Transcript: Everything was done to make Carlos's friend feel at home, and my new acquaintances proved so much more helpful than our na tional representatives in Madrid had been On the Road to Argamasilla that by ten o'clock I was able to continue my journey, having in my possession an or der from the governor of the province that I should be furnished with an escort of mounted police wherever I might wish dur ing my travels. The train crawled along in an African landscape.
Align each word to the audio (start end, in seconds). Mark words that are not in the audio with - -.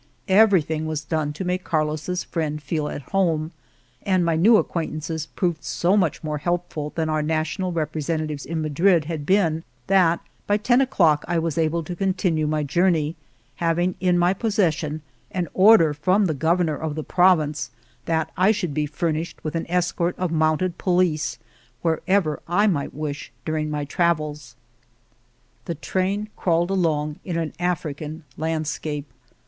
Everything 0.27 0.87
was 0.87 1.03
done 1.03 1.31
to 1.31 1.45
make 1.45 1.63
Carlos's 1.63 2.23
friend 2.23 2.59
feel 2.63 2.89
at 2.89 3.03
home, 3.13 3.51
and 4.01 4.25
my 4.25 4.35
new 4.35 4.57
acquaintances 4.57 5.27
proved 5.27 5.63
so 5.63 5.95
much 5.95 6.23
more 6.23 6.39
helpful 6.39 6.91
than 6.95 7.07
our 7.07 7.21
na 7.21 7.43
tional 7.43 7.71
representatives 7.75 8.43
in 8.43 8.63
Madrid 8.63 9.05
had 9.05 9.27
been 9.27 9.41
On 9.41 9.41
the 9.45 9.49
Road 9.53 9.59
to 9.59 9.61
Argamasilla 9.61 9.85
that 10.17 10.21
by 10.47 10.57
ten 10.57 10.81
o'clock 10.81 11.25
I 11.27 11.37
was 11.37 11.59
able 11.59 11.83
to 11.83 11.95
continue 11.95 12.47
my 12.47 12.63
journey, 12.63 13.15
having 13.57 13.93
in 13.99 14.17
my 14.17 14.33
possession 14.33 15.03
an 15.29 15.47
or 15.53 15.77
der 15.77 15.93
from 15.93 16.25
the 16.25 16.33
governor 16.33 16.77
of 16.77 16.95
the 16.95 17.03
province 17.03 17.69
that 18.05 18.31
I 18.35 18.51
should 18.51 18.73
be 18.73 18.87
furnished 18.87 19.43
with 19.43 19.53
an 19.55 19.69
escort 19.69 20.17
of 20.17 20.31
mounted 20.31 20.79
police 20.79 21.37
wherever 21.83 22.41
I 22.47 22.65
might 22.65 22.95
wish 22.95 23.31
dur 23.45 23.57
ing 23.57 23.69
my 23.69 23.85
travels. 23.85 24.55
The 25.65 25.75
train 25.75 26.29
crawled 26.35 26.71
along 26.71 27.19
in 27.23 27.37
an 27.37 27.53
African 27.59 28.23
landscape. 28.35 29.05